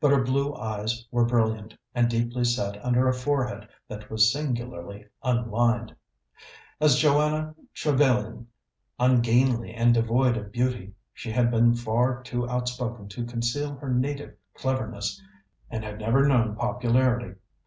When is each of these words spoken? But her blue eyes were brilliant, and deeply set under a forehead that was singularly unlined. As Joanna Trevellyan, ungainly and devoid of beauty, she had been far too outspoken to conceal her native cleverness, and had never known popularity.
But 0.00 0.12
her 0.12 0.22
blue 0.24 0.54
eyes 0.54 1.06
were 1.10 1.26
brilliant, 1.26 1.76
and 1.94 2.08
deeply 2.08 2.42
set 2.42 2.82
under 2.82 3.06
a 3.06 3.12
forehead 3.12 3.68
that 3.86 4.08
was 4.10 4.32
singularly 4.32 5.04
unlined. 5.22 5.94
As 6.80 6.96
Joanna 6.96 7.54
Trevellyan, 7.74 8.46
ungainly 8.98 9.74
and 9.74 9.92
devoid 9.92 10.38
of 10.38 10.52
beauty, 10.52 10.94
she 11.12 11.30
had 11.30 11.50
been 11.50 11.74
far 11.74 12.22
too 12.22 12.48
outspoken 12.48 13.08
to 13.08 13.26
conceal 13.26 13.74
her 13.76 13.92
native 13.92 14.34
cleverness, 14.54 15.20
and 15.68 15.84
had 15.84 15.98
never 15.98 16.26
known 16.26 16.56
popularity. 16.56 17.34